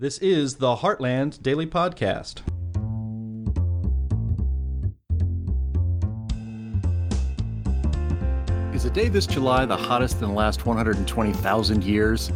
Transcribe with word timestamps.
This 0.00 0.16
is 0.20 0.54
the 0.54 0.76
Heartland 0.76 1.42
Daily 1.42 1.66
Podcast. 1.66 2.40
Is 8.74 8.86
a 8.86 8.90
day 8.90 9.10
this 9.10 9.26
July 9.26 9.66
the 9.66 9.76
hottest 9.76 10.22
in 10.22 10.28
the 10.28 10.34
last 10.34 10.64
120,000 10.64 11.84
years? 11.84 12.32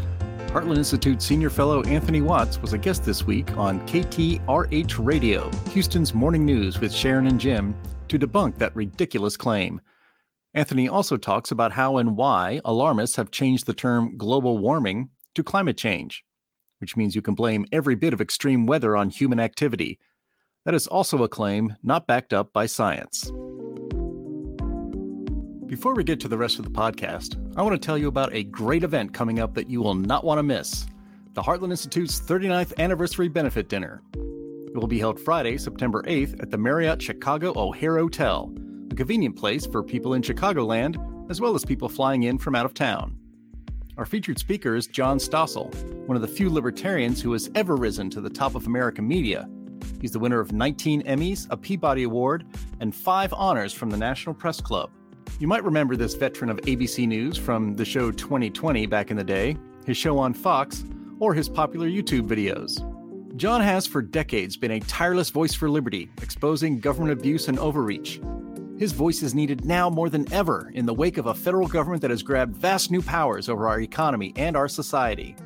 Heartland 0.48 0.76
Institute 0.76 1.22
senior 1.22 1.48
fellow 1.48 1.82
Anthony 1.84 2.20
Watts 2.20 2.60
was 2.60 2.74
a 2.74 2.78
guest 2.78 3.06
this 3.06 3.24
week 3.24 3.56
on 3.56 3.80
KTRH 3.86 5.02
Radio, 5.02 5.50
Houston's 5.70 6.12
morning 6.12 6.44
news 6.44 6.80
with 6.80 6.92
Sharon 6.92 7.26
and 7.26 7.40
Jim, 7.40 7.74
to 8.08 8.18
debunk 8.18 8.58
that 8.58 8.76
ridiculous 8.76 9.38
claim. 9.38 9.80
Anthony 10.52 10.86
also 10.86 11.16
talks 11.16 11.50
about 11.50 11.72
how 11.72 11.96
and 11.96 12.14
why 12.14 12.60
alarmists 12.66 13.16
have 13.16 13.30
changed 13.30 13.64
the 13.64 13.72
term 13.72 14.18
global 14.18 14.58
warming 14.58 15.08
to 15.34 15.42
climate 15.42 15.78
change, 15.78 16.22
which 16.78 16.96
means 16.96 17.14
you 17.14 17.22
can 17.22 17.34
blame 17.34 17.66
every 17.72 17.94
bit 17.94 18.12
of 18.12 18.20
extreme 18.20 18.66
weather 18.66 18.96
on 18.96 19.10
human 19.10 19.40
activity. 19.40 19.98
That 20.64 20.74
is 20.74 20.86
also 20.86 21.22
a 21.22 21.28
claim 21.28 21.76
not 21.82 22.06
backed 22.06 22.32
up 22.32 22.52
by 22.52 22.66
science. 22.66 23.30
Before 25.66 25.94
we 25.94 26.04
get 26.04 26.20
to 26.20 26.28
the 26.28 26.38
rest 26.38 26.58
of 26.58 26.64
the 26.64 26.70
podcast, 26.70 27.36
I 27.56 27.62
want 27.62 27.80
to 27.80 27.84
tell 27.84 27.98
you 27.98 28.08
about 28.08 28.34
a 28.34 28.44
great 28.44 28.84
event 28.84 29.14
coming 29.14 29.40
up 29.40 29.54
that 29.54 29.70
you 29.70 29.82
will 29.82 29.94
not 29.94 30.24
want 30.24 30.38
to 30.38 30.42
miss 30.42 30.86
the 31.32 31.42
Heartland 31.42 31.70
Institute's 31.70 32.20
39th 32.20 32.78
Anniversary 32.78 33.28
Benefit 33.28 33.68
Dinner. 33.68 34.02
It 34.14 34.76
will 34.76 34.86
be 34.86 35.00
held 35.00 35.18
Friday, 35.18 35.58
September 35.58 36.02
8th 36.02 36.40
at 36.42 36.50
the 36.50 36.58
Marriott 36.58 37.02
Chicago 37.02 37.52
O'Hare 37.56 37.98
Hotel 37.98 38.54
a 38.94 38.96
convenient 38.96 39.36
place 39.36 39.66
for 39.66 39.82
people 39.82 40.14
in 40.14 40.22
Chicagoland 40.22 40.96
as 41.30 41.40
well 41.40 41.54
as 41.54 41.64
people 41.64 41.88
flying 41.88 42.22
in 42.22 42.38
from 42.38 42.54
out 42.54 42.64
of 42.64 42.74
town. 42.74 43.18
Our 43.96 44.04
featured 44.04 44.40
speaker 44.40 44.74
is 44.74 44.88
John 44.88 45.18
Stossel, 45.18 45.72
one 46.08 46.16
of 46.16 46.22
the 46.22 46.26
few 46.26 46.50
libertarians 46.50 47.22
who 47.22 47.32
has 47.32 47.48
ever 47.54 47.76
risen 47.76 48.10
to 48.10 48.20
the 48.20 48.28
top 48.28 48.56
of 48.56 48.66
American 48.66 49.06
media. 49.06 49.48
He's 50.00 50.10
the 50.10 50.18
winner 50.18 50.40
of 50.40 50.52
19 50.52 51.02
Emmys, 51.02 51.46
a 51.50 51.56
Peabody 51.56 52.02
Award, 52.02 52.44
and 52.80 52.92
five 52.92 53.32
honors 53.32 53.72
from 53.72 53.90
the 53.90 53.96
National 53.96 54.34
Press 54.34 54.60
Club. 54.60 54.90
You 55.38 55.46
might 55.46 55.62
remember 55.62 55.94
this 55.94 56.14
veteran 56.14 56.50
of 56.50 56.60
ABC 56.62 57.06
News 57.06 57.38
from 57.38 57.74
the 57.74 57.84
show 57.84 58.10
2020 58.10 58.84
back 58.86 59.12
in 59.12 59.16
the 59.16 59.22
day, 59.22 59.56
his 59.86 59.96
show 59.96 60.18
on 60.18 60.34
Fox, 60.34 60.82
or 61.20 61.32
his 61.32 61.48
popular 61.48 61.86
YouTube 61.86 62.26
videos. 62.26 62.82
John 63.36 63.60
has 63.60 63.86
for 63.86 64.02
decades 64.02 64.56
been 64.56 64.72
a 64.72 64.80
tireless 64.80 65.30
voice 65.30 65.54
for 65.54 65.70
liberty, 65.70 66.10
exposing 66.20 66.80
government 66.80 67.12
abuse 67.12 67.46
and 67.46 67.60
overreach. 67.60 68.20
His 68.76 68.90
voice 68.90 69.22
is 69.22 69.36
needed 69.36 69.64
now 69.64 69.88
more 69.88 70.10
than 70.10 70.30
ever 70.32 70.72
in 70.74 70.84
the 70.84 70.94
wake 70.94 71.16
of 71.16 71.26
a 71.26 71.34
federal 71.34 71.68
government 71.68 72.02
that 72.02 72.10
has 72.10 72.24
grabbed 72.24 72.56
vast 72.56 72.90
new 72.90 73.00
powers 73.00 73.48
over 73.48 73.68
our 73.68 73.80
economy 73.80 74.32
and 74.34 74.56
our 74.56 74.66
society. 74.66 75.36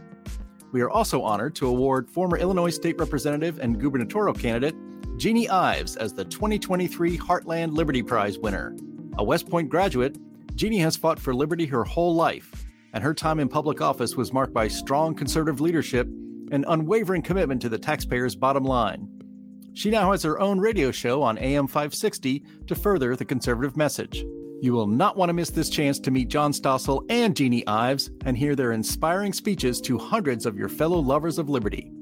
We 0.73 0.81
are 0.81 0.89
also 0.89 1.23
honored 1.23 1.55
to 1.57 1.67
award 1.67 2.09
former 2.09 2.39
Illinois 2.39 2.71
State 2.71 2.99
Representative 2.99 3.59
and 3.59 3.79
gubernatorial 3.79 4.33
candidate 4.33 4.75
Jeanne 5.19 5.51
Ives 5.51 5.97
as 5.97 6.15
the 6.15 6.25
2023 6.25 7.19
Heartland 7.19 7.77
Liberty 7.77 8.03
Prize 8.03 8.39
winner. 8.39 8.75
A 9.19 9.25
West 9.25 9.51
Point 9.51 9.69
graduate, 9.69 10.17
Jeanne 10.55 10.81
has 10.81 10.97
fought 10.97 11.19
for 11.19 11.35
liberty 11.35 11.67
her 11.67 11.85
whole 11.85 12.15
life, 12.15 12.65
and 12.95 13.05
her 13.05 13.13
time 13.13 13.41
in 13.41 13.49
public 13.49 13.83
office 13.83 14.17
was 14.17 14.33
marked 14.33 14.55
by 14.55 14.69
strong 14.69 15.15
conservative 15.15 15.61
leadership 15.61 16.07
and 16.51 16.65
unwavering 16.69 17.21
commitment 17.21 17.61
to 17.61 17.69
the 17.69 17.79
taxpayer's 17.79 18.35
bottom 18.35 18.65
line. 18.65 19.18
She 19.75 19.91
now 19.91 20.13
has 20.13 20.23
her 20.23 20.41
own 20.41 20.59
radio 20.59 20.91
show 20.91 21.23
on 21.23 21.39
AM 21.39 21.67
560 21.67 22.43
to 22.67 22.75
further 22.75 23.15
the 23.15 23.25
conservative 23.25 23.77
message. 23.77 24.25
You 24.61 24.73
will 24.73 24.89
not 24.89 25.17
want 25.17 25.29
to 25.29 25.35
miss 25.35 25.51
this 25.51 25.71
chance 25.71 26.01
to 26.01 26.11
meet 26.11 26.29
John 26.29 26.53
Stossel 26.53 27.05
and 27.09 27.37
Jeanne 27.37 27.63
Ives 27.69 28.11
and 28.25 28.37
hear 28.37 28.57
their 28.57 28.73
inspiring 28.73 29.33
speeches 29.33 29.81
to 29.83 29.99
hundreds 29.99 30.47
of 30.47 30.59
your 30.59 30.69
fellow 30.69 30.99
lovers 30.99 31.39
of 31.39 31.49
liberty. 31.49 31.93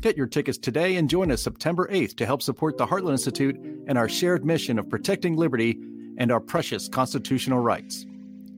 Get 0.00 0.16
your 0.16 0.26
tickets 0.26 0.56
today 0.56 0.96
and 0.96 1.10
join 1.10 1.30
us 1.30 1.42
September 1.42 1.88
8th 1.88 2.16
to 2.16 2.26
help 2.26 2.40
support 2.40 2.78
the 2.78 2.86
Heartland 2.86 3.12
Institute 3.12 3.56
and 3.86 3.98
our 3.98 4.08
shared 4.08 4.46
mission 4.46 4.78
of 4.78 4.88
protecting 4.88 5.36
liberty 5.36 5.78
and 6.16 6.32
our 6.32 6.40
precious 6.40 6.88
constitutional 6.88 7.60
rights. 7.60 8.06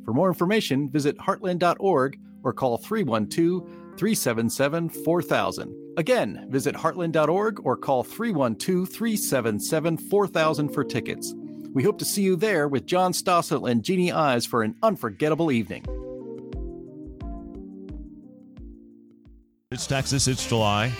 For 0.05 0.13
more 0.13 0.29
information, 0.29 0.89
visit 0.89 1.19
heartland.org 1.19 2.19
or 2.45 2.53
call 2.53 2.79
312 2.79 3.63
377 3.99 4.89
4000. 4.89 5.88
Again, 5.99 6.47
visit 6.49 6.77
heartland.org 6.77 7.67
or 7.67 7.77
call 7.77 8.05
312 8.05 8.89
377 8.89 9.99
4000 9.99 10.69
for 10.69 10.85
tickets. 10.85 11.35
We 11.75 11.83
hope 11.83 11.99
to 11.99 12.05
see 12.05 12.23
you 12.23 12.37
there 12.37 12.69
with 12.69 12.87
John 12.87 13.11
Stossel 13.13 13.69
and 13.69 13.83
Jeanne 13.83 14.13
Ives 14.13 14.47
for 14.47 14.63
an 14.63 14.77
unforgettable 14.85 15.51
evening. 15.51 15.85
It's 19.73 19.89
Texas, 19.89 20.29
it's 20.29 20.49
July. 20.49 20.93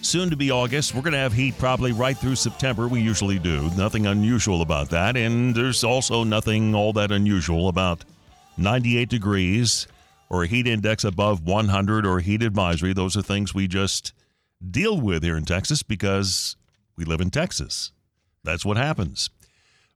Soon 0.00 0.30
to 0.30 0.36
be 0.36 0.50
August. 0.50 0.94
We're 0.94 1.02
going 1.02 1.12
to 1.12 1.18
have 1.18 1.34
heat 1.34 1.58
probably 1.58 1.92
right 1.92 2.16
through 2.16 2.36
September. 2.36 2.88
We 2.88 3.02
usually 3.02 3.38
do. 3.38 3.70
Nothing 3.76 4.06
unusual 4.06 4.62
about 4.62 4.88
that. 4.88 5.18
And 5.18 5.54
there's 5.54 5.84
also 5.84 6.24
nothing 6.24 6.74
all 6.74 6.94
that 6.94 7.12
unusual 7.12 7.68
about 7.68 8.02
98 8.56 9.10
degrees 9.10 9.86
or 10.30 10.44
a 10.44 10.46
heat 10.46 10.66
index 10.66 11.04
above 11.04 11.44
100 11.44 12.06
or 12.06 12.20
heat 12.20 12.42
advisory. 12.42 12.94
Those 12.94 13.14
are 13.14 13.22
things 13.22 13.52
we 13.52 13.68
just 13.68 14.14
deal 14.66 15.00
with 15.00 15.22
here 15.22 15.36
in 15.36 15.44
Texas 15.44 15.82
because 15.82 16.56
we 16.96 17.04
live 17.04 17.20
in 17.20 17.30
Texas. 17.30 17.92
That's 18.44 18.64
what 18.64 18.76
happens. 18.76 19.30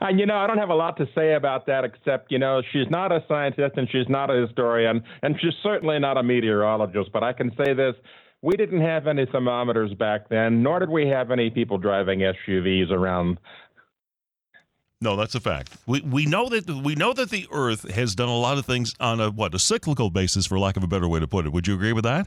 and 0.00 0.20
you 0.20 0.26
know, 0.26 0.36
I 0.36 0.46
don't 0.46 0.58
have 0.58 0.68
a 0.68 0.74
lot 0.74 0.98
to 0.98 1.06
say 1.14 1.34
about 1.34 1.66
that 1.66 1.84
except, 1.84 2.30
you 2.30 2.38
know, 2.38 2.60
she's 2.72 2.88
not 2.90 3.12
a 3.12 3.24
scientist 3.26 3.76
and 3.76 3.88
she's 3.90 4.08
not 4.08 4.30
a 4.30 4.46
historian 4.46 5.02
and 5.22 5.36
she's 5.40 5.54
certainly 5.62 5.98
not 5.98 6.18
a 6.18 6.22
meteorologist. 6.22 7.10
But 7.12 7.22
I 7.22 7.32
can 7.32 7.50
say 7.56 7.72
this 7.72 7.94
we 8.42 8.56
didn't 8.56 8.82
have 8.82 9.06
any 9.06 9.26
thermometers 9.26 9.94
back 9.94 10.28
then, 10.28 10.62
nor 10.62 10.78
did 10.78 10.90
we 10.90 11.08
have 11.08 11.30
any 11.30 11.50
people 11.50 11.78
driving 11.78 12.20
SUVs 12.20 12.90
around 12.90 13.38
no, 15.06 15.14
that's 15.14 15.36
a 15.36 15.40
fact. 15.40 15.76
We 15.86 16.00
we 16.00 16.26
know 16.26 16.48
that 16.48 16.68
we 16.68 16.96
know 16.96 17.12
that 17.12 17.30
the 17.30 17.46
Earth 17.52 17.88
has 17.92 18.16
done 18.16 18.28
a 18.28 18.36
lot 18.36 18.58
of 18.58 18.66
things 18.66 18.92
on 18.98 19.20
a 19.20 19.30
what 19.30 19.54
a 19.54 19.58
cyclical 19.60 20.10
basis, 20.10 20.46
for 20.46 20.58
lack 20.58 20.76
of 20.76 20.82
a 20.82 20.88
better 20.88 21.06
way 21.06 21.20
to 21.20 21.28
put 21.28 21.46
it. 21.46 21.52
Would 21.52 21.68
you 21.68 21.74
agree 21.74 21.92
with 21.92 22.02
that? 22.02 22.26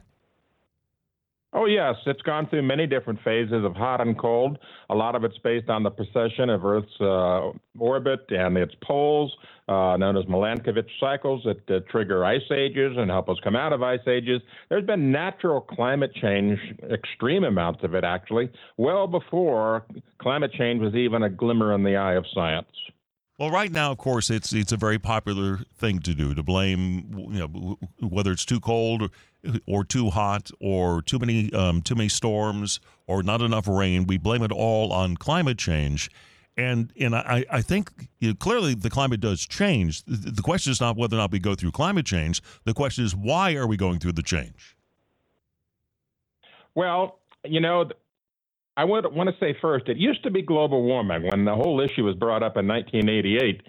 Oh, 1.52 1.66
yes. 1.66 1.96
It's 2.06 2.22
gone 2.22 2.48
through 2.48 2.62
many 2.62 2.86
different 2.86 3.20
phases 3.24 3.66
of 3.66 3.76
hot 3.76 4.02
and 4.02 4.18
cold. 4.18 4.60
A 4.92 4.96
lot 4.96 5.16
of 5.16 5.24
it's 5.24 5.38
based 5.40 5.68
on 5.68 5.82
the 5.82 5.90
precession 5.90 6.48
of 6.50 6.64
Earth's 6.64 7.02
uh, 7.02 7.52
orbit 7.80 8.26
and 8.30 8.56
its 8.56 8.76
poles, 8.84 9.36
uh, 9.68 9.98
known 9.98 10.16
as 10.16 10.26
Milankovitch 10.26 10.90
cycles, 11.00 11.44
that 11.46 11.76
uh, 11.76 11.80
trigger 11.90 12.24
ice 12.24 12.52
ages 12.52 12.96
and 12.98 13.10
help 13.10 13.30
us 13.30 13.38
come 13.44 13.56
out 13.56 13.74
of 13.74 13.82
ice 13.82 14.08
ages. 14.08 14.42
There's 14.70 14.86
been 14.86 15.12
natural 15.12 15.62
climate 15.62 16.14
change, 16.14 16.60
extreme 16.92 17.44
amounts 17.44 17.84
of 17.84 17.96
it, 17.96 18.04
actually, 18.04 18.52
well 18.78 19.08
before 19.08 19.86
climate 20.22 20.52
change 20.54 20.82
was 20.82 20.94
even 20.94 21.24
a 21.24 21.30
glimmer 21.30 21.74
in 21.74 21.84
the 21.84 21.96
eye 21.96 22.14
of 22.14 22.26
science. 22.32 22.68
Well, 23.40 23.52
right 23.52 23.72
now, 23.72 23.94
of 23.94 23.98
course, 23.98 24.30
it's 24.30 24.52
it's 24.52 24.74
a 24.74 24.78
very 24.78 25.00
popular 25.00 25.60
thing 25.78 26.00
to 26.00 26.14
do 26.14 26.34
to 26.34 26.44
blame, 26.44 27.06
you 27.32 27.40
know, 27.40 27.80
whether 28.02 28.34
it's 28.34 28.44
too 28.44 28.60
cold 28.60 29.10
or 29.66 29.86
too 29.86 30.10
hot 30.10 30.52
or 30.60 31.02
too 31.02 31.20
many 31.20 31.52
um, 31.54 31.82
too 31.82 31.96
many 31.96 32.10
storms 32.10 32.82
or 33.08 33.24
not 33.24 33.42
enough 33.42 33.66
rain. 33.66 34.06
We 34.08 34.18
blame 34.18 34.44
it 34.44 34.52
all 34.52 34.92
on 34.92 35.16
climate 35.16 35.58
change, 35.58 36.12
and 36.58 36.92
and 37.00 37.16
I 37.16 37.46
I 37.50 37.62
think 37.62 38.10
you 38.20 38.28
know, 38.28 38.36
clearly 38.36 38.76
the 38.76 38.90
climate 38.90 39.22
does 39.22 39.48
change. 39.48 40.04
The 40.06 40.42
question 40.42 40.74
is 40.74 40.82
not 40.82 40.98
whether 40.98 41.16
or 41.16 41.20
not 41.20 41.32
we 41.32 41.40
go 41.40 41.56
through 41.56 41.72
climate 41.72 42.06
change. 42.06 42.42
The 42.66 42.74
question 42.74 43.06
is 43.06 43.16
why 43.16 43.56
are 43.56 43.66
we 43.66 43.78
going 43.78 44.00
through 44.00 44.14
the 44.14 44.24
change? 44.24 44.76
Well, 46.76 47.20
you 47.46 47.62
know, 47.62 47.90
I 48.80 48.86
want 48.86 49.30
to 49.30 49.36
say 49.42 49.58
first, 49.62 49.90
it 49.90 49.98
used 49.98 50.24
to 50.24 50.32
be 50.32 50.42
global 50.42 50.84
warming 50.84 51.24
when 51.30 51.44
the 51.44 51.54
whole 51.54 51.82
issue 51.82 52.06
was 52.06 52.16
brought 52.16 52.44
up 52.44 52.56
in 52.56 52.66
1988. 52.66 53.62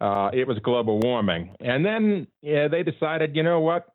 Uh, 0.00 0.30
it 0.32 0.48
was 0.48 0.58
global 0.60 0.98
warming, 1.00 1.54
and 1.60 1.84
then 1.84 2.26
yeah, 2.40 2.66
they 2.66 2.82
decided, 2.82 3.36
you 3.36 3.42
know 3.42 3.60
what? 3.60 3.88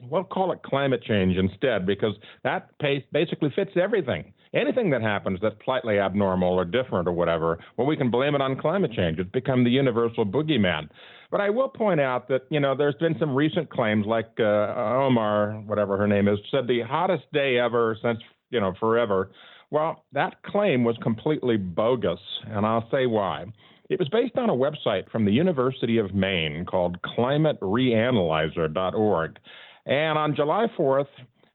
We'll 0.00 0.24
call 0.24 0.50
it 0.50 0.62
climate 0.64 1.02
change 1.04 1.36
instead 1.36 1.86
because 1.86 2.14
that 2.42 2.70
basically 3.12 3.50
fits 3.54 3.70
everything. 3.80 4.32
Anything 4.52 4.90
that 4.90 5.00
happens 5.00 5.38
that's 5.40 5.54
slightly 5.64 6.00
abnormal 6.00 6.54
or 6.54 6.64
different 6.64 7.06
or 7.06 7.12
whatever, 7.12 7.58
well, 7.76 7.86
we 7.86 7.96
can 7.96 8.10
blame 8.10 8.34
it 8.34 8.40
on 8.40 8.58
climate 8.58 8.92
change. 8.92 9.18
It's 9.20 9.30
become 9.30 9.62
the 9.62 9.70
universal 9.70 10.26
boogeyman. 10.26 10.88
But 11.30 11.40
I 11.40 11.50
will 11.50 11.68
point 11.68 12.00
out 12.00 12.26
that 12.28 12.42
you 12.50 12.58
know 12.58 12.76
there's 12.76 12.94
been 12.96 13.16
some 13.20 13.32
recent 13.32 13.70
claims, 13.70 14.06
like 14.06 14.30
uh, 14.40 14.74
Omar, 14.76 15.62
whatever 15.66 15.96
her 15.96 16.08
name 16.08 16.26
is, 16.26 16.38
said 16.50 16.66
the 16.66 16.82
hottest 16.82 17.24
day 17.32 17.58
ever 17.58 17.96
since 18.02 18.18
you 18.50 18.60
know 18.60 18.74
forever. 18.80 19.30
Well, 19.70 20.04
that 20.12 20.42
claim 20.44 20.84
was 20.84 20.96
completely 21.02 21.56
bogus, 21.56 22.20
and 22.46 22.64
I'll 22.64 22.88
say 22.90 23.06
why. 23.06 23.46
It 23.88 23.98
was 23.98 24.08
based 24.08 24.36
on 24.36 24.50
a 24.50 24.54
website 24.54 25.10
from 25.10 25.24
the 25.24 25.32
University 25.32 25.98
of 25.98 26.14
Maine 26.14 26.64
called 26.64 27.02
climatereanalyzer.org. 27.02 29.38
And 29.86 30.18
on 30.18 30.34
July 30.34 30.66
4th, 30.76 31.06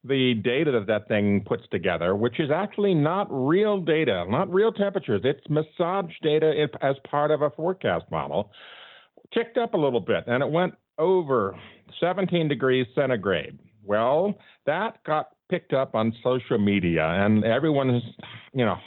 the 0.04 0.34
data 0.44 0.72
that 0.72 0.88
that 0.88 1.08
thing 1.08 1.44
puts 1.46 1.64
together, 1.72 2.16
which 2.16 2.40
is 2.40 2.50
actually 2.50 2.96
not 2.96 3.28
real 3.30 3.80
data, 3.80 4.26
not 4.30 4.52
real 4.52 4.72
temperatures, 4.72 5.22
it's 5.24 5.48
massage 5.50 6.12
data 6.22 6.68
as 6.82 6.96
part 7.10 7.32
of 7.32 7.42
a 7.42 7.50
forecast 7.52 8.06
model, 8.10 8.52
ticked 9.34 9.58
up 9.58 9.74
a 9.74 9.78
little 9.78 10.00
bit 10.00 10.24
and 10.28 10.42
it 10.42 10.50
went 10.50 10.74
over 10.98 11.56
17 12.00 12.48
degrees 12.48 12.88
centigrade. 12.96 13.60
Well, 13.84 14.36
that 14.66 15.04
got 15.04 15.30
picked 15.52 15.74
up 15.74 15.94
on 15.94 16.14
social 16.24 16.58
media 16.58 17.06
and 17.06 17.44
everyone 17.44 17.90
is, 17.90 18.04
you 18.54 18.66
know, 18.66 18.78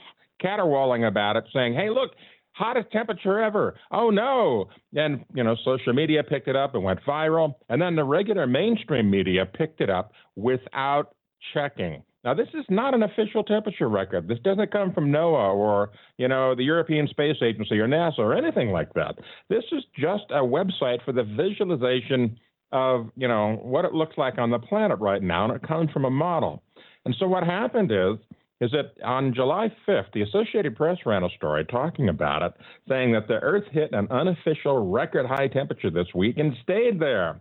caterwauling 0.40 1.04
about 1.04 1.36
it, 1.36 1.44
saying, 1.52 1.74
hey, 1.74 1.90
look, 1.90 2.12
hottest 2.52 2.90
temperature 2.90 3.38
ever. 3.38 3.74
Oh 3.92 4.08
no. 4.08 4.70
And, 4.94 5.24
you 5.34 5.44
know, 5.44 5.56
social 5.62 5.92
media 5.92 6.24
picked 6.24 6.48
it 6.48 6.56
up 6.56 6.74
and 6.74 6.82
went 6.82 7.00
viral. 7.06 7.54
And 7.68 7.80
then 7.82 7.96
the 7.96 8.04
regular 8.04 8.46
mainstream 8.46 9.10
media 9.10 9.44
picked 9.44 9.82
it 9.82 9.90
up 9.90 10.12
without 10.36 11.14
checking. 11.52 12.02
Now, 12.24 12.32
this 12.32 12.48
is 12.54 12.64
not 12.70 12.94
an 12.94 13.02
official 13.02 13.44
temperature 13.44 13.90
record. 13.90 14.26
This 14.26 14.38
doesn't 14.42 14.72
come 14.72 14.94
from 14.94 15.12
NOAA 15.12 15.54
or, 15.54 15.90
you 16.16 16.26
know, 16.26 16.54
the 16.54 16.64
European 16.64 17.06
Space 17.08 17.36
Agency 17.42 17.78
or 17.78 17.86
NASA 17.86 18.20
or 18.20 18.34
anything 18.34 18.70
like 18.70 18.90
that. 18.94 19.16
This 19.50 19.64
is 19.72 19.84
just 19.94 20.24
a 20.30 20.40
website 20.40 21.04
for 21.04 21.12
the 21.12 21.24
visualization 21.24 22.38
of, 22.74 23.08
you 23.16 23.28
know, 23.28 23.58
what 23.62 23.86
it 23.86 23.94
looks 23.94 24.18
like 24.18 24.36
on 24.36 24.50
the 24.50 24.58
planet 24.58 24.98
right 24.98 25.22
now, 25.22 25.46
and 25.46 25.54
it 25.54 25.66
comes 25.66 25.90
from 25.92 26.04
a 26.04 26.10
model. 26.10 26.62
And 27.06 27.14
so 27.18 27.26
what 27.26 27.44
happened 27.44 27.90
is 27.90 28.18
is 28.60 28.70
that 28.70 28.92
on 29.04 29.34
July 29.34 29.68
5th, 29.86 30.12
the 30.12 30.22
Associated 30.22 30.76
Press 30.76 30.96
ran 31.04 31.24
a 31.24 31.28
story 31.36 31.64
talking 31.64 32.08
about 32.08 32.42
it, 32.42 32.52
saying 32.88 33.12
that 33.12 33.26
the 33.26 33.34
Earth 33.34 33.64
hit 33.72 33.92
an 33.92 34.06
unofficial 34.10 34.90
record 34.90 35.26
high 35.26 35.48
temperature 35.48 35.90
this 35.90 36.06
week 36.14 36.38
and 36.38 36.54
stayed 36.62 37.00
there. 37.00 37.40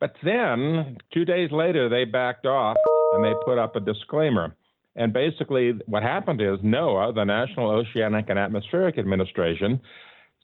But 0.00 0.14
then, 0.24 0.96
two 1.12 1.24
days 1.24 1.50
later, 1.52 1.88
they 1.88 2.04
backed 2.04 2.46
off 2.46 2.76
and 3.12 3.24
they 3.24 3.32
put 3.44 3.58
up 3.58 3.76
a 3.76 3.80
disclaimer. 3.80 4.54
And 4.96 5.12
basically, 5.12 5.72
what 5.86 6.02
happened 6.02 6.40
is 6.40 6.58
NOAA, 6.60 7.14
the 7.14 7.24
National 7.24 7.70
Oceanic 7.70 8.26
and 8.28 8.38
Atmospheric 8.38 8.98
Administration, 8.98 9.80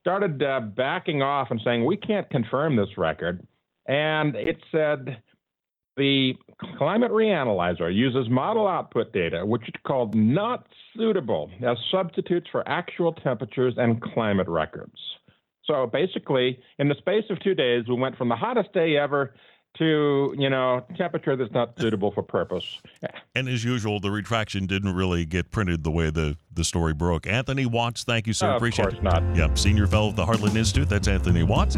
started 0.01 0.43
uh, 0.43 0.61
backing 0.61 1.23
off 1.23 1.49
and 1.51 1.61
saying, 1.65 1.85
we 1.85 1.97
can't 1.97 2.29
confirm 2.31 2.77
this 2.77 2.97
record. 2.97 3.47
And 3.91 4.37
it 4.37 4.59
said, 4.71 5.21
the 5.97 6.35
Climate 6.79 7.11
Reanalyzer 7.11 7.93
uses 7.93 8.31
model 8.31 8.69
output 8.69 9.13
data, 9.13 9.45
which 9.45 9.63
is 9.63 9.75
called 9.85 10.15
not 10.15 10.69
suitable 10.97 11.51
as 11.67 11.77
substitutes 11.91 12.47
for 12.53 12.67
actual 12.69 13.13
temperatures 13.13 13.75
and 13.77 14.01
climate 14.01 14.47
records. 14.49 14.97
So 15.65 15.87
basically, 15.87 16.61
in 16.79 16.89
the 16.89 16.95
space 16.95 17.25
of 17.31 17.41
two 17.41 17.55
days, 17.55 17.85
we 17.89 17.97
went 17.97 18.17
from 18.17 18.29
the 18.29 18.37
hottest 18.37 18.73
day 18.73 18.97
ever 18.97 19.35
to 19.79 20.35
you 20.37 20.51
know 20.51 20.85
temperature 20.97 21.37
that's 21.37 21.53
not 21.53 21.79
suitable 21.79 22.11
for 22.13 22.23
purpose. 22.23 22.81
And 23.35 23.49
as 23.49 23.65
usual, 23.65 24.01
the 24.01 24.11
retraction 24.11 24.67
didn't 24.67 24.95
really 24.95 25.25
get 25.25 25.51
printed 25.51 25.85
the 25.85 25.91
way 25.91 26.11
the 26.11 26.37
the 26.53 26.65
story 26.65 26.93
broke. 26.93 27.27
Anthony 27.27 27.67
Watts, 27.67 28.05
thank 28.05 28.27
you, 28.27 28.33
sir. 28.33 28.51
Uh, 28.51 28.57
Appreciate 28.57 28.89
of 28.89 28.95
it. 28.95 29.03
course 29.03 29.23
not. 29.23 29.37
Yep, 29.37 29.59
senior 29.59 29.87
fellow 29.87 30.11
at 30.11 30.17
the 30.17 30.25
Heartland 30.25 30.57
Institute. 30.57 30.89
That's 30.89 31.09
Anthony 31.09 31.43
Watts. 31.43 31.77